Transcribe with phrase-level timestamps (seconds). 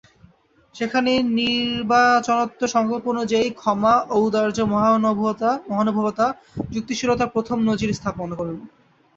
[0.75, 4.57] সেখানেই নির্বাচনোত্তর সংকল্প অনুযায়ী ক্ষমা, ঔদার্য,
[5.67, 6.27] মহানুভবতা,
[6.73, 8.57] যুক্তিশীলতার প্রথম নজির স্থাপন করুন।